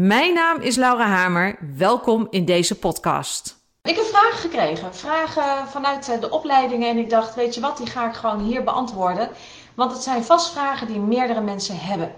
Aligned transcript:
Mijn 0.00 0.34
naam 0.34 0.60
is 0.60 0.76
Laura 0.76 1.06
Hamer. 1.06 1.58
Welkom 1.76 2.26
in 2.30 2.44
deze 2.44 2.78
podcast. 2.78 3.56
Ik 3.82 3.96
heb 3.96 4.04
vragen 4.04 4.38
gekregen, 4.38 4.94
vragen 4.94 5.68
vanuit 5.68 6.08
eh, 6.08 6.20
de 6.20 6.30
opleidingen. 6.30 6.88
En 6.88 6.98
ik 6.98 7.10
dacht, 7.10 7.34
weet 7.34 7.54
je 7.54 7.60
wat, 7.60 7.76
die 7.76 7.86
ga 7.86 8.08
ik 8.08 8.14
gewoon 8.14 8.40
hier 8.40 8.64
beantwoorden. 8.64 9.28
Want 9.74 9.92
het 9.92 10.02
zijn 10.02 10.24
vast 10.24 10.52
vragen 10.52 10.86
die 10.86 11.00
meerdere 11.00 11.40
mensen 11.40 11.78
hebben. 11.78 12.14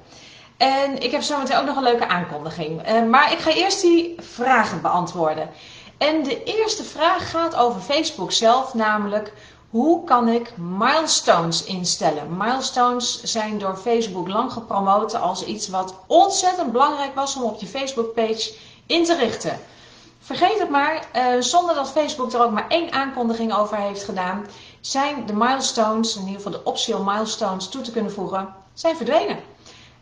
En 0.56 1.02
ik 1.02 1.10
heb 1.10 1.22
zometeen 1.22 1.56
ook 1.56 1.66
nog 1.66 1.76
een 1.76 1.82
leuke 1.82 2.08
aankondiging. 2.08 2.88
Uh, 2.88 3.08
maar 3.08 3.32
ik 3.32 3.38
ga 3.38 3.50
eerst 3.50 3.80
die 3.80 4.14
vragen 4.18 4.80
beantwoorden. 4.82 5.50
En 5.98 6.22
de 6.22 6.42
eerste 6.42 6.84
vraag 6.84 7.30
gaat 7.30 7.56
over 7.56 7.80
Facebook 7.80 8.32
zelf, 8.32 8.74
namelijk 8.74 9.32
hoe 9.70 10.04
kan 10.04 10.28
ik 10.28 10.56
milestones 10.56 11.64
instellen? 11.64 12.36
Milestones 12.36 13.22
zijn 13.22 13.58
door 13.58 13.76
Facebook 13.76 14.28
lang 14.28 14.52
gepromoot 14.52 15.14
als 15.14 15.44
iets 15.44 15.68
wat 15.68 15.94
ontzettend 16.06 16.72
belangrijk 16.72 17.14
was 17.14 17.36
om 17.36 17.42
op 17.42 17.60
je 17.60 17.66
Facebook-page 17.66 18.52
in 18.86 19.04
te 19.04 19.16
richten. 19.16 19.60
Vergeet 20.20 20.58
het 20.58 20.70
maar, 20.70 21.08
uh, 21.16 21.40
zonder 21.40 21.74
dat 21.74 21.90
Facebook 21.90 22.32
er 22.32 22.42
ook 22.42 22.50
maar 22.50 22.68
één 22.68 22.92
aankondiging 22.92 23.54
over 23.54 23.76
heeft 23.76 24.04
gedaan, 24.04 24.46
zijn 24.80 25.26
de 25.26 25.32
milestones, 25.32 26.16
in 26.16 26.26
ieder 26.26 26.36
geval 26.36 26.52
de 26.52 26.64
optional 26.64 27.04
milestones 27.04 27.68
toe 27.68 27.82
te 27.82 27.90
kunnen 27.90 28.12
voegen, 28.12 28.54
zijn 28.74 28.96
verdwenen. 28.96 29.38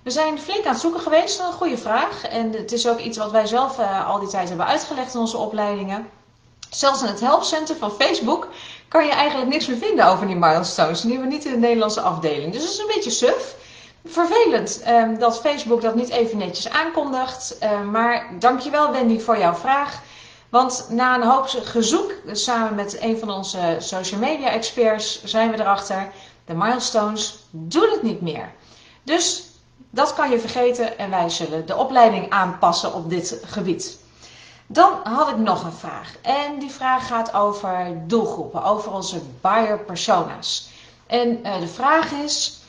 We 0.03 0.11
zijn 0.11 0.39
flink 0.41 0.65
aan 0.65 0.73
het 0.73 0.81
zoeken 0.81 1.01
geweest, 1.01 1.41
een 1.41 1.53
goede 1.53 1.79
vraag. 1.79 2.25
En 2.25 2.53
het 2.53 2.73
is 2.73 2.89
ook 2.89 2.99
iets 2.99 3.19
wat 3.19 3.31
wij 3.31 3.47
zelf 3.47 3.79
uh, 3.79 4.09
al 4.09 4.19
die 4.19 4.29
tijd 4.29 4.49
hebben 4.49 4.67
uitgelegd 4.67 5.15
in 5.15 5.21
onze 5.21 5.37
opleidingen. 5.37 6.09
Zelfs 6.71 7.03
in 7.03 7.09
het 7.09 7.21
helpcenter 7.21 7.77
van 7.77 7.91
Facebook 7.91 8.49
kan 8.89 9.05
je 9.05 9.13
eigenlijk 9.13 9.51
niks 9.51 9.67
meer 9.67 9.77
vinden 9.77 10.07
over 10.07 10.27
die 10.27 10.37
milestones. 10.37 11.01
Die 11.01 11.11
hebben 11.11 11.29
we 11.29 11.35
niet 11.35 11.45
in 11.45 11.53
de 11.53 11.59
Nederlandse 11.59 12.01
afdeling. 12.01 12.53
Dus 12.53 12.63
dat 12.63 12.71
is 12.71 12.79
een 12.79 12.93
beetje 12.95 13.11
suf. 13.11 13.57
Vervelend 14.05 14.83
um, 14.89 15.19
dat 15.19 15.41
Facebook 15.41 15.83
dat 15.83 15.95
niet 15.95 16.09
even 16.09 16.39
netjes 16.39 16.71
aankondigt. 16.71 17.57
Uh, 17.63 17.83
maar 17.83 18.27
dankjewel 18.39 18.93
Wendy 18.93 19.19
voor 19.19 19.39
jouw 19.39 19.55
vraag. 19.55 20.01
Want 20.49 20.87
na 20.91 21.15
een 21.15 21.29
hoop 21.29 21.47
gezoek, 21.47 22.13
samen 22.33 22.75
met 22.75 23.03
een 23.03 23.19
van 23.19 23.31
onze 23.31 23.77
social 23.79 24.21
media 24.21 24.51
experts, 24.51 25.25
zijn 25.25 25.51
we 25.51 25.61
erachter. 25.61 26.11
De 26.45 26.55
milestones 26.55 27.39
doen 27.51 27.91
het 27.91 28.03
niet 28.03 28.21
meer. 28.21 28.53
Dus 29.03 29.47
dat 29.91 30.15
kan 30.15 30.31
je 30.31 30.39
vergeten 30.39 30.99
en 30.99 31.11
wij 31.11 31.29
zullen 31.29 31.67
de 31.67 31.77
opleiding 31.77 32.31
aanpassen 32.31 32.95
op 32.95 33.11
dit 33.11 33.41
gebied. 33.47 33.99
Dan 34.71 34.93
had 35.03 35.29
ik 35.29 35.37
nog 35.37 35.65
een 35.65 35.73
vraag. 35.73 36.17
En 36.23 36.59
die 36.59 36.71
vraag 36.71 37.07
gaat 37.07 37.33
over 37.33 38.03
doelgroepen, 38.07 38.65
over 38.65 38.93
onze 38.93 39.21
buyer 39.41 39.79
persona's. 39.79 40.71
En 41.07 41.47
uh, 41.47 41.61
de 41.61 41.69
vraag 41.69 42.13
is: 42.13 42.61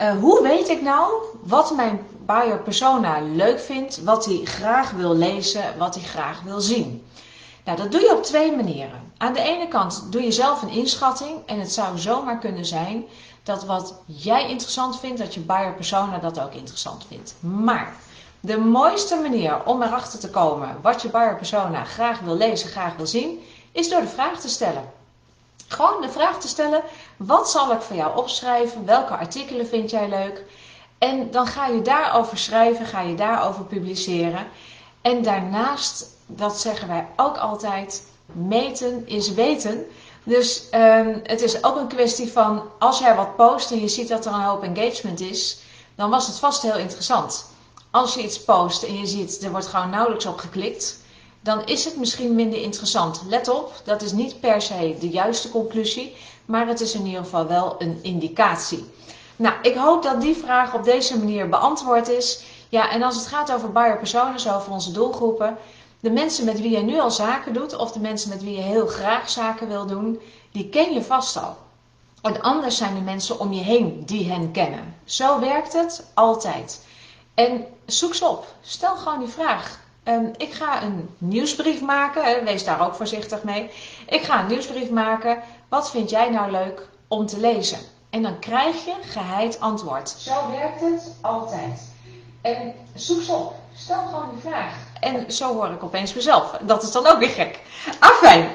uh, 0.00 0.10
hoe 0.20 0.42
weet 0.42 0.68
ik 0.68 0.82
nou 0.82 1.12
wat 1.42 1.74
mijn 1.74 2.06
buyer 2.26 2.58
persona 2.58 3.20
leuk 3.20 3.60
vindt, 3.60 4.02
wat 4.02 4.24
hij 4.24 4.40
graag 4.44 4.90
wil 4.90 5.14
lezen, 5.14 5.78
wat 5.78 5.94
hij 5.94 6.04
graag 6.04 6.42
wil 6.42 6.60
zien? 6.60 7.06
Nou, 7.64 7.78
dat 7.78 7.92
doe 7.92 8.00
je 8.00 8.16
op 8.16 8.22
twee 8.22 8.56
manieren. 8.56 9.12
Aan 9.16 9.32
de 9.32 9.40
ene 9.40 9.68
kant 9.68 10.06
doe 10.10 10.22
je 10.22 10.32
zelf 10.32 10.62
een 10.62 10.68
inschatting 10.68 11.46
en 11.46 11.60
het 11.60 11.72
zou 11.72 11.98
zomaar 11.98 12.38
kunnen 12.38 12.66
zijn 12.66 13.04
dat 13.42 13.64
wat 13.64 13.94
jij 14.06 14.48
interessant 14.48 15.00
vindt, 15.00 15.18
dat 15.18 15.34
je 15.34 15.40
buyer 15.40 15.74
persona 15.74 16.18
dat 16.18 16.40
ook 16.40 16.52
interessant 16.52 17.04
vindt. 17.08 17.34
Maar 17.40 17.96
de 18.40 18.58
mooiste 18.58 19.16
manier 19.16 19.64
om 19.64 19.82
erachter 19.82 20.18
te 20.18 20.30
komen 20.30 20.78
wat 20.82 21.02
je 21.02 21.08
buyer 21.08 21.36
persona 21.36 21.84
graag 21.84 22.20
wil 22.20 22.36
lezen, 22.36 22.68
graag 22.68 22.96
wil 22.96 23.06
zien, 23.06 23.44
is 23.72 23.88
door 23.88 24.00
de 24.00 24.08
vraag 24.08 24.40
te 24.40 24.48
stellen. 24.48 24.92
Gewoon 25.68 26.00
de 26.00 26.08
vraag 26.08 26.40
te 26.40 26.48
stellen: 26.48 26.82
wat 27.16 27.50
zal 27.50 27.72
ik 27.72 27.80
voor 27.80 27.96
jou 27.96 28.16
opschrijven? 28.16 28.84
Welke 28.84 29.16
artikelen 29.16 29.66
vind 29.66 29.90
jij 29.90 30.08
leuk? 30.08 30.44
En 30.98 31.30
dan 31.30 31.46
ga 31.46 31.66
je 31.66 31.82
daarover 31.82 32.38
schrijven, 32.38 32.86
ga 32.86 33.00
je 33.00 33.14
daarover 33.14 33.64
publiceren. 33.64 34.46
En 35.02 35.22
daarnaast, 35.22 36.06
dat 36.26 36.60
zeggen 36.60 36.88
wij 36.88 37.06
ook 37.16 37.36
altijd, 37.36 38.08
meten 38.32 39.06
is 39.06 39.32
weten. 39.32 39.86
Dus 40.24 40.68
um, 40.74 41.20
het 41.22 41.42
is 41.42 41.64
ook 41.64 41.76
een 41.76 41.88
kwestie 41.88 42.32
van 42.32 42.62
als 42.78 42.98
jij 42.98 43.14
wat 43.14 43.36
post 43.36 43.70
en 43.70 43.80
je 43.80 43.88
ziet 43.88 44.08
dat 44.08 44.26
er 44.26 44.32
een 44.32 44.40
hoop 44.40 44.62
engagement 44.62 45.20
is, 45.20 45.58
dan 45.94 46.10
was 46.10 46.26
het 46.26 46.38
vast 46.38 46.62
heel 46.62 46.78
interessant 46.78 47.54
als 47.96 48.14
je 48.14 48.22
iets 48.22 48.44
post 48.44 48.82
en 48.82 48.98
je 48.98 49.06
ziet 49.06 49.42
er 49.42 49.50
wordt 49.50 49.66
gewoon 49.66 49.90
nauwelijks 49.90 50.26
op 50.26 50.38
geklikt, 50.38 51.00
dan 51.40 51.64
is 51.64 51.84
het 51.84 51.96
misschien 51.96 52.34
minder 52.34 52.62
interessant. 52.62 53.22
Let 53.28 53.48
op, 53.48 53.72
dat 53.84 54.02
is 54.02 54.12
niet 54.12 54.40
per 54.40 54.62
se 54.62 54.96
de 55.00 55.08
juiste 55.08 55.50
conclusie, 55.50 56.16
maar 56.44 56.66
het 56.66 56.80
is 56.80 56.94
in 56.94 57.06
ieder 57.06 57.22
geval 57.22 57.46
wel 57.46 57.74
een 57.78 57.98
indicatie. 58.02 58.90
Nou, 59.36 59.54
ik 59.62 59.74
hoop 59.74 60.02
dat 60.02 60.20
die 60.20 60.36
vraag 60.36 60.74
op 60.74 60.84
deze 60.84 61.18
manier 61.18 61.48
beantwoord 61.48 62.08
is. 62.08 62.44
Ja, 62.68 62.90
en 62.90 63.02
als 63.02 63.16
het 63.16 63.26
gaat 63.26 63.52
over 63.52 63.72
buyer 63.72 63.98
personas, 63.98 64.48
over 64.48 64.72
onze 64.72 64.92
doelgroepen, 64.92 65.56
de 66.00 66.10
mensen 66.10 66.44
met 66.44 66.60
wie 66.60 66.70
je 66.70 66.82
nu 66.82 67.00
al 67.00 67.10
zaken 67.10 67.52
doet, 67.52 67.76
of 67.76 67.92
de 67.92 68.00
mensen 68.00 68.28
met 68.28 68.42
wie 68.42 68.56
je 68.56 68.62
heel 68.62 68.86
graag 68.86 69.30
zaken 69.30 69.68
wil 69.68 69.86
doen, 69.86 70.20
die 70.52 70.68
ken 70.68 70.92
je 70.92 71.02
vast 71.02 71.36
al. 71.36 71.56
En 72.22 72.42
anders 72.42 72.76
zijn 72.76 72.94
de 72.94 73.00
mensen 73.00 73.40
om 73.40 73.52
je 73.52 73.62
heen 73.62 74.02
die 74.06 74.30
hen 74.30 74.50
kennen. 74.50 74.96
Zo 75.04 75.40
werkt 75.40 75.72
het 75.72 76.10
altijd. 76.14 76.84
En 77.36 77.66
zoek 77.86 78.14
ze 78.14 78.26
op. 78.26 78.46
Stel 78.60 78.96
gewoon 78.96 79.18
die 79.18 79.28
vraag. 79.28 79.78
Um, 80.04 80.30
ik 80.36 80.52
ga 80.52 80.82
een 80.82 81.14
nieuwsbrief 81.18 81.80
maken. 81.80 82.24
Hè, 82.24 82.44
wees 82.44 82.64
daar 82.64 82.86
ook 82.86 82.94
voorzichtig 82.94 83.42
mee. 83.42 83.70
Ik 84.06 84.22
ga 84.22 84.40
een 84.40 84.46
nieuwsbrief 84.46 84.90
maken. 84.90 85.42
Wat 85.68 85.90
vind 85.90 86.10
jij 86.10 86.30
nou 86.30 86.50
leuk 86.50 86.88
om 87.08 87.26
te 87.26 87.40
lezen? 87.40 87.78
En 88.10 88.22
dan 88.22 88.38
krijg 88.38 88.84
je 88.84 88.94
geheid 89.02 89.60
antwoord. 89.60 90.08
Zo 90.08 90.50
werkt 90.50 90.80
het 90.80 91.14
altijd. 91.20 91.92
En 92.42 92.74
zoek 92.94 93.22
ze 93.22 93.32
op. 93.32 93.54
Stel 93.74 94.06
gewoon 94.06 94.30
die 94.32 94.50
vraag. 94.50 94.74
En 95.00 95.32
zo 95.32 95.54
hoor 95.54 95.70
ik 95.70 95.82
opeens 95.82 96.14
mezelf. 96.14 96.50
Dat 96.62 96.82
is 96.82 96.92
dan 96.92 97.06
ook 97.06 97.18
weer 97.18 97.28
gek. 97.28 97.60
Afijn. 97.98 98.48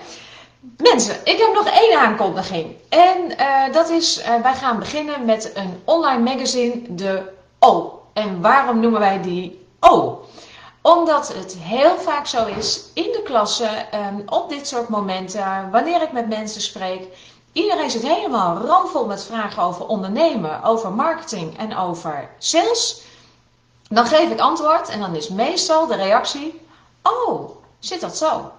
Mensen, 0.77 1.15
ik 1.23 1.37
heb 1.37 1.53
nog 1.53 1.67
één 1.67 1.99
aankondiging. 1.99 2.75
En 2.89 3.31
uh, 3.39 3.73
dat 3.73 3.89
is, 3.89 4.19
uh, 4.19 4.41
wij 4.41 4.53
gaan 4.53 4.79
beginnen 4.79 5.25
met 5.25 5.51
een 5.55 5.81
online 5.85 6.33
magazine, 6.33 6.95
de 6.95 7.31
O. 7.59 8.00
En 8.13 8.41
waarom 8.41 8.79
noemen 8.79 8.99
wij 8.99 9.21
die 9.21 9.67
O? 9.79 10.25
Omdat 10.81 11.33
het 11.33 11.55
heel 11.59 11.97
vaak 11.97 12.27
zo 12.27 12.45
is 12.45 12.89
in 12.93 13.11
de 13.11 13.21
klasse, 13.23 13.85
um, 13.93 14.23
op 14.25 14.49
dit 14.49 14.67
soort 14.67 14.89
momenten, 14.89 15.71
wanneer 15.71 16.01
ik 16.01 16.11
met 16.11 16.27
mensen 16.27 16.61
spreek. 16.61 17.07
Iedereen 17.51 17.91
zit 17.91 18.01
helemaal 18.01 18.57
ramvol 18.57 19.05
met 19.05 19.23
vragen 19.23 19.63
over 19.63 19.85
ondernemen, 19.87 20.63
over 20.63 20.91
marketing 20.91 21.57
en 21.57 21.77
over 21.77 22.29
sales. 22.37 23.01
Dan 23.89 24.05
geef 24.05 24.31
ik 24.31 24.39
antwoord 24.39 24.89
en 24.89 24.99
dan 24.99 25.15
is 25.15 25.29
meestal 25.29 25.87
de 25.87 25.95
reactie: 25.95 26.61
Oh, 27.03 27.49
zit 27.79 28.01
dat 28.01 28.17
zo? 28.17 28.51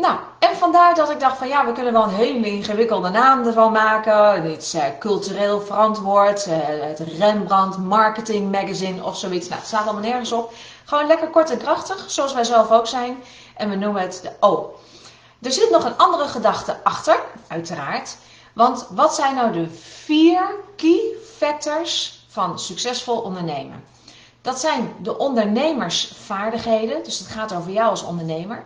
Nou, 0.00 0.18
en 0.38 0.56
vandaar 0.56 0.94
dat 0.94 1.10
ik 1.10 1.20
dacht 1.20 1.38
van 1.38 1.48
ja, 1.48 1.66
we 1.66 1.72
kunnen 1.72 1.92
wel 1.92 2.02
een 2.02 2.14
hele 2.14 2.46
ingewikkelde 2.46 3.08
naam 3.08 3.46
ervan 3.46 3.72
maken. 3.72 4.44
Is 4.44 4.74
uh, 4.74 4.82
cultureel 4.98 5.60
verantwoord, 5.60 6.46
uh, 6.46 6.54
het 6.64 6.98
Rembrandt 6.98 7.78
Marketing 7.78 8.52
Magazine 8.52 9.04
of 9.04 9.16
zoiets. 9.16 9.48
Nou, 9.48 9.60
het 9.60 9.68
staat 9.68 9.84
allemaal 9.84 10.02
nergens 10.02 10.32
op. 10.32 10.52
Gewoon 10.84 11.06
lekker 11.06 11.28
kort 11.28 11.50
en 11.50 11.58
krachtig, 11.58 12.10
zoals 12.10 12.34
wij 12.34 12.44
zelf 12.44 12.70
ook 12.70 12.86
zijn. 12.86 13.16
En 13.56 13.70
we 13.70 13.76
noemen 13.76 14.02
het 14.02 14.20
de 14.22 14.30
O. 14.40 14.74
Er 15.42 15.52
zit 15.52 15.70
nog 15.70 15.84
een 15.84 15.96
andere 15.96 16.28
gedachte 16.28 16.76
achter, 16.82 17.20
uiteraard. 17.48 18.16
Want 18.52 18.86
wat 18.90 19.14
zijn 19.14 19.34
nou 19.34 19.52
de 19.52 19.70
vier 20.04 20.54
key 20.76 21.00
factors 21.36 22.24
van 22.28 22.58
succesvol 22.58 23.20
ondernemen? 23.20 23.84
Dat 24.42 24.60
zijn 24.60 24.94
de 24.98 25.18
ondernemersvaardigheden, 25.18 27.04
dus 27.04 27.18
het 27.18 27.28
gaat 27.28 27.54
over 27.54 27.70
jou 27.70 27.90
als 27.90 28.02
ondernemer. 28.02 28.64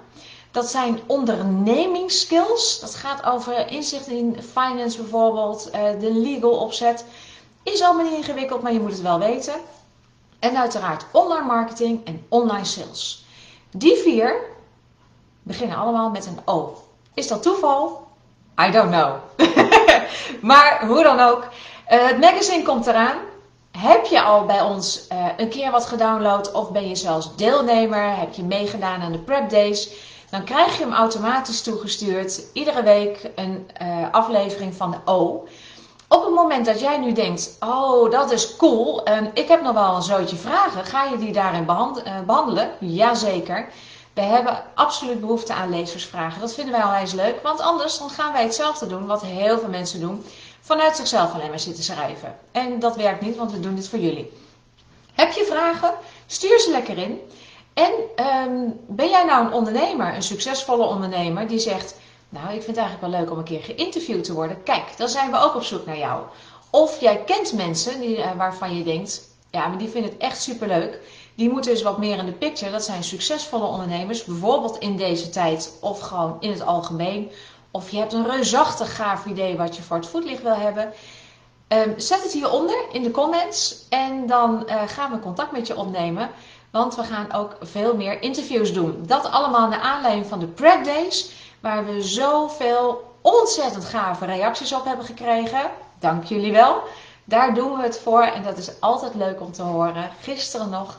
Dat 0.53 0.71
zijn 0.71 1.01
ondernemingsskills. 1.07 2.81
Dat 2.81 2.95
gaat 2.95 3.25
over 3.25 3.71
inzicht 3.71 4.07
in 4.07 4.37
finance 4.53 5.01
bijvoorbeeld, 5.01 5.71
eh, 5.71 5.83
de 6.01 6.13
legal 6.13 6.51
opzet. 6.51 7.05
Is 7.63 7.83
allemaal 7.83 8.05
niet 8.05 8.15
ingewikkeld, 8.15 8.63
maar 8.63 8.73
je 8.73 8.81
moet 8.81 8.91
het 8.91 9.03
wel 9.03 9.19
weten. 9.19 9.55
En 10.39 10.57
uiteraard 10.57 11.05
online 11.13 11.47
marketing 11.47 12.07
en 12.07 12.27
online 12.29 12.65
sales. 12.65 13.25
Die 13.71 13.97
vier 13.97 14.35
beginnen 15.43 15.77
allemaal 15.77 16.11
met 16.11 16.27
een 16.27 16.39
O. 16.45 16.83
Is 17.15 17.29
dat 17.29 17.43
toeval? 17.43 18.07
I 18.61 18.71
don't 18.71 18.91
know. 18.91 19.15
maar 20.51 20.87
hoe 20.87 21.03
dan 21.03 21.21
ook. 21.21 21.43
Uh, 21.43 22.07
het 22.07 22.19
magazine 22.19 22.63
komt 22.63 22.87
eraan. 22.87 23.17
Heb 23.79 24.05
je 24.05 24.23
al 24.23 24.45
bij 24.45 24.61
ons 24.61 25.07
uh, 25.13 25.27
een 25.37 25.49
keer 25.49 25.71
wat 25.71 25.87
gedownload 25.87 26.53
of 26.53 26.71
ben 26.71 26.89
je 26.89 26.97
zelfs 26.97 27.37
deelnemer? 27.37 28.17
Heb 28.17 28.35
je 28.35 28.43
meegedaan 28.43 29.01
aan 29.01 29.13
de 29.13 29.19
prep 29.19 29.51
days? 29.51 29.91
Dan 30.33 30.45
krijg 30.45 30.79
je 30.79 30.85
hem 30.85 30.93
automatisch 30.93 31.63
toegestuurd. 31.63 32.43
Iedere 32.53 32.83
week 32.83 33.31
een 33.35 33.71
uh, 33.83 34.11
aflevering 34.11 34.75
van 34.75 34.91
de 34.91 34.97
O. 35.05 35.47
Op 36.09 36.25
het 36.25 36.35
moment 36.35 36.67
dat 36.67 36.81
jij 36.81 36.99
nu 36.99 37.13
denkt, 37.13 37.57
oh 37.61 38.11
dat 38.11 38.31
is 38.31 38.57
cool, 38.57 39.09
um, 39.09 39.31
ik 39.35 39.49
heb 39.49 39.63
nog 39.63 39.73
wel 39.73 39.97
een 39.97 40.03
zootje 40.03 40.37
vragen, 40.37 40.85
ga 40.85 41.05
je 41.05 41.19
die 41.19 41.33
daarin 41.33 41.65
behand 41.65 42.07
uh, 42.07 42.21
behandelen? 42.27 42.71
Jazeker. 42.81 43.69
We 44.13 44.21
hebben 44.21 44.63
absoluut 44.75 45.21
behoefte 45.21 45.53
aan 45.53 45.71
lezersvragen. 45.71 46.41
Dat 46.41 46.55
vinden 46.55 46.73
wij 46.73 46.83
al 46.83 46.95
eens 46.95 47.13
leuk, 47.13 47.43
want 47.43 47.61
anders 47.61 47.99
dan 47.99 48.11
gaan 48.11 48.33
wij 48.33 48.43
hetzelfde 48.43 48.87
doen 48.87 49.07
wat 49.07 49.23
heel 49.23 49.59
veel 49.59 49.69
mensen 49.69 50.01
doen. 50.01 50.25
Vanuit 50.61 50.97
zichzelf 50.97 51.35
alleen 51.35 51.49
maar 51.49 51.61
zitten 51.61 51.85
schrijven. 51.85 52.37
En 52.53 52.79
dat 52.79 52.97
werkt 52.97 53.21
niet, 53.21 53.37
want 53.37 53.53
we 53.53 53.61
doen 53.61 53.75
dit 53.75 53.89
voor 53.89 53.99
jullie. 53.99 54.33
Heb 55.15 55.33
je 55.33 55.45
vragen? 55.45 55.95
Stuur 56.27 56.61
ze 56.61 56.71
lekker 56.71 56.99
in. 56.99 57.21
En 57.75 57.93
um, 58.27 58.81
ben 58.87 59.09
jij 59.09 59.25
nou 59.25 59.47
een 59.47 59.53
ondernemer, 59.53 60.15
een 60.15 60.23
succesvolle 60.23 60.85
ondernemer, 60.85 61.49
die 61.49 61.59
zegt: 61.59 61.95
Nou, 62.29 62.47
ik 62.47 62.63
vind 62.63 62.67
het 62.67 62.77
eigenlijk 62.77 63.13
wel 63.13 63.21
leuk 63.21 63.31
om 63.31 63.39
een 63.39 63.45
keer 63.45 63.63
geïnterviewd 63.63 64.25
te 64.25 64.33
worden. 64.33 64.63
Kijk, 64.63 64.97
dan 64.97 65.09
zijn 65.09 65.31
we 65.31 65.39
ook 65.39 65.55
op 65.55 65.63
zoek 65.63 65.87
naar 65.87 65.99
jou. 65.99 66.23
Of 66.71 67.01
jij 67.01 67.25
kent 67.25 67.53
mensen 67.53 68.01
die, 68.01 68.19
uh, 68.19 68.33
waarvan 68.37 68.77
je 68.77 68.85
denkt: 68.85 69.29
Ja, 69.51 69.67
maar 69.67 69.79
die 69.79 69.89
vinden 69.89 70.11
het 70.11 70.21
echt 70.21 70.43
superleuk. 70.43 71.01
Die 71.35 71.51
moeten 71.51 71.73
dus 71.73 71.83
wat 71.83 71.99
meer 71.99 72.19
in 72.19 72.27
de 72.27 72.33
picture. 72.33 72.71
Dat 72.71 72.85
zijn 72.85 73.05
succesvolle 73.05 73.67
ondernemers, 73.67 74.25
bijvoorbeeld 74.25 74.79
in 74.79 74.97
deze 74.97 75.29
tijd 75.29 75.73
of 75.81 76.01
gewoon 76.01 76.37
in 76.41 76.51
het 76.51 76.63
algemeen. 76.63 77.31
Of 77.71 77.91
je 77.91 77.99
hebt 77.99 78.13
een 78.13 78.31
reusachtig 78.31 78.97
gaaf 78.97 79.27
idee 79.27 79.57
wat 79.57 79.77
je 79.77 79.83
voor 79.83 79.97
het 79.97 80.07
voetlicht 80.07 80.43
wil 80.43 80.55
hebben. 80.55 80.93
Um, 81.69 81.95
zet 81.97 82.23
het 82.23 82.33
hieronder 82.33 82.85
in 82.93 83.03
de 83.03 83.11
comments 83.11 83.87
en 83.89 84.27
dan 84.27 84.63
uh, 84.67 84.83
gaan 84.87 85.11
we 85.11 85.19
contact 85.19 85.53
met 85.53 85.67
je 85.67 85.77
opnemen. 85.77 86.31
Want 86.73 86.95
we 86.95 87.03
gaan 87.03 87.33
ook 87.33 87.57
veel 87.61 87.97
meer 87.97 88.23
interviews 88.23 88.73
doen. 88.73 89.03
Dat 89.07 89.31
allemaal 89.31 89.69
naar 89.69 89.81
aanleiding 89.81 90.27
van 90.27 90.39
de 90.39 90.47
Prep 90.47 90.85
Days. 90.85 91.33
Waar 91.61 91.87
we 91.87 92.03
zoveel 92.03 93.15
ontzettend 93.21 93.85
gave 93.85 94.27
reacties 94.27 94.73
op 94.73 94.85
hebben 94.85 95.05
gekregen. 95.05 95.71
Dank 95.99 96.25
jullie 96.25 96.53
wel. 96.53 96.83
Daar 97.25 97.55
doen 97.55 97.77
we 97.77 97.83
het 97.83 97.99
voor 97.99 98.23
en 98.23 98.43
dat 98.43 98.59
is 98.59 98.81
altijd 98.81 99.15
leuk 99.15 99.41
om 99.41 99.53
te 99.53 99.63
horen. 99.63 100.11
Gisteren 100.21 100.71
nog. 100.71 100.99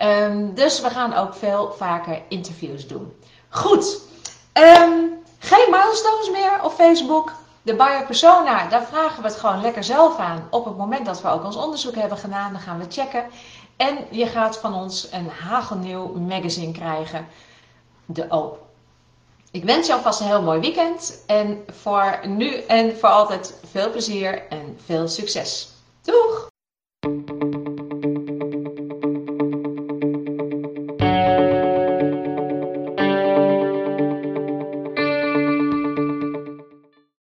Um, 0.00 0.54
dus 0.54 0.80
we 0.80 0.90
gaan 0.90 1.14
ook 1.14 1.34
veel 1.34 1.72
vaker 1.76 2.22
interviews 2.28 2.86
doen. 2.86 3.16
Goed. 3.48 4.00
Um, 4.52 5.22
geen 5.38 5.70
milestones 5.70 6.30
meer 6.30 6.62
op 6.62 6.72
Facebook. 6.72 7.32
De 7.62 7.74
buyer 7.74 8.06
persona, 8.06 8.68
daar 8.68 8.84
vragen 8.84 9.22
we 9.22 9.28
het 9.28 9.38
gewoon 9.38 9.60
lekker 9.60 9.84
zelf 9.84 10.18
aan. 10.18 10.46
Op 10.50 10.64
het 10.64 10.76
moment 10.76 11.06
dat 11.06 11.22
we 11.22 11.28
ook 11.28 11.44
ons 11.44 11.56
onderzoek 11.56 11.94
hebben 11.94 12.18
gedaan, 12.18 12.52
dan 12.52 12.60
gaan 12.60 12.78
we 12.78 12.84
checken. 12.88 13.24
En 13.76 13.98
je 14.10 14.26
gaat 14.26 14.58
van 14.58 14.74
ons 14.74 15.08
een 15.12 15.28
hagelnieuw 15.28 16.14
magazine 16.14 16.72
krijgen. 16.72 17.26
De 18.06 18.26
Oop. 18.28 18.62
Ik 19.50 19.64
wens 19.64 19.86
je 19.86 19.92
alvast 19.92 20.20
een 20.20 20.26
heel 20.26 20.42
mooi 20.42 20.60
weekend. 20.60 21.22
En 21.26 21.64
voor 21.66 22.20
nu 22.26 22.54
en 22.54 22.96
voor 22.96 23.08
altijd 23.08 23.60
veel 23.70 23.90
plezier 23.90 24.48
en 24.48 24.78
veel 24.84 25.08
succes. 25.08 25.68